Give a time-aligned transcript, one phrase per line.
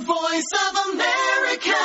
[0.00, 1.80] voice of America.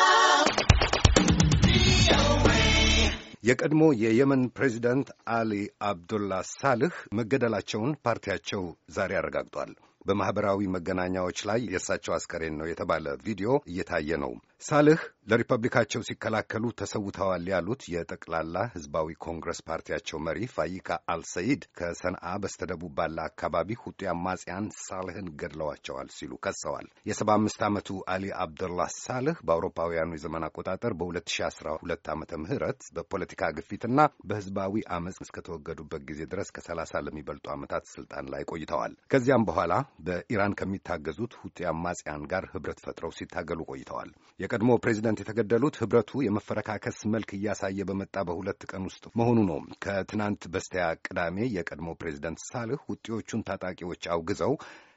[3.43, 5.51] የቀድሞ የየመን ፕሬዚደንት አሊ
[5.81, 8.63] አብዱላ ሳልህ መገደላቸውን ፓርቲያቸው
[8.95, 9.71] ዛሬ አረጋግጧል።
[10.05, 17.81] በማኅበራዊ መገናኛዎች ላይ የእሳቸው አስከሬን ነው የተባለ ቪዲዮ እየታየ ነው። ሳልህ ለሪፐብሊካቸው ሲከላከሉ ተሰውተዋል ያሉት
[17.91, 26.09] የጠቅላላ ሕዝባዊ ኮንግረስ ፓርቲያቸው መሪ ፋይካ አልሰይድ ከሰንዓ በስተደቡብ ባለ አካባቢ ሁጤ አማጽያን ሳልህን ገድለዋቸዋል
[26.15, 33.51] ሲሉ ከሰዋል። የሰባ አምስት ዓመቱ አሊ አብደላህ ሳልህ በአውሮፓውያኑ የዘመን አቆጣጠር በ2012 ዓመተ ምህረት በፖለቲካ
[33.57, 33.97] ግፊትና
[34.29, 39.73] በሕዝባዊ አመፅ እስከተወገዱበት ጊዜ ድረስ ከሰላሳ ለሚበልጡ ዓመታት ስልጣን ላይ ቆይተዋል። ከዚያም በኋላ
[40.07, 44.11] በኢራን ከሚታገዙት ሁጤ አማጽያን ጋር ህብረት ፈጥረው ሲታገሉ ቆይተዋል።
[44.49, 50.85] የቀድሞ ፕሬዚደንት የተገደሉት ህብረቱ የመፈረካከስ መልክ እያሳየ በመጣ በሁለት ቀን ውስጥ መሆኑ ነው። ከትናንት በስቲያ
[51.05, 54.53] ቅዳሜ የቀድሞ ፕሬዚደንት ሳልህ ውጤዎቹን ታጣቂዎች አውግዘው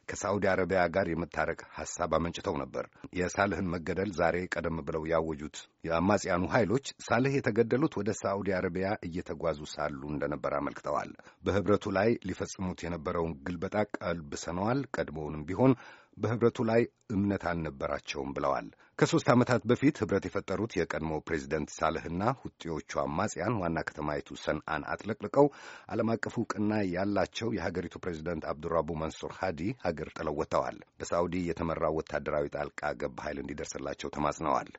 [0.09, 2.87] ከሳዑዲ አረቢያ ጋር የመታረቅ ሐሳብ አመንጭተው ነበር።
[3.19, 10.01] የሳልህን መገደል ዛሬ ቀደም ብለው ያወጁት የአማጽያኑ ኃይሎች ሳልህ የተገደሉት ወደ ሳዑዲ አረቢያ እየተጓዙ ሳሉ
[10.11, 11.11] እንደነበር አመልክተዋል።
[11.45, 15.75] በህብረቱ ላይ ሊፈጽሙት የነበረውን ግልበጣ ቀልብሰነዋል፣ ቀድሞውንም ቢሆን
[16.17, 16.83] በህብረቱ ላይ
[17.15, 18.67] እምነት አልነበራቸውም ብለዋል።
[18.99, 25.47] ከሦስት ዓመታት በፊት ህብረት የፈጠሩት የቀድሞ ፕሬዚደንት ሳልህና ሁጤዎቹ አማጽያን ዋና ከተማይቱ ሰንዓን አጥለቅልቀው
[25.93, 32.47] ዓለም አቀፍ ዕውቅና ያላቸው የሀገሪቱ ፕሬዚደንት አብዱራቡ መንሱር ሃዲ ሀገር ጥለው ወጥተዋል። በሳዑዲ የተመራው ወታደራዊ
[32.57, 34.71] ጣልቃ ገብ ኃይል እንዲደርስላቸው ተማጽነዋል።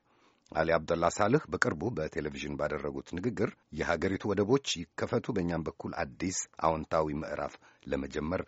[0.54, 7.56] አሊ አብደላ ሳልህ በቅርቡ በቴሌቪዥን ባደረጉት ንግግር የሀገሪቱ ወደቦች ይከፈቱ፣ በእኛም በኩል አዲስ አዎንታዊ ምዕራፍ
[7.88, 8.44] ለመጀመር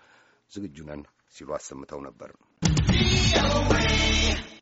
[0.51, 1.03] ዝግጁ ነን
[1.35, 2.31] ሲሉ አሰምተው ነበር።